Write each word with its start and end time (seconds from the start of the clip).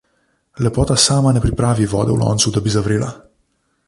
Lepota 0.65 0.95
sama 1.07 1.29
ne 1.35 1.43
pripravi 1.45 1.85
vode 1.93 2.13
v 2.15 2.21
loncu, 2.25 2.47
da 2.57 2.63
bi 2.65 2.73
zavrela. 2.77 3.11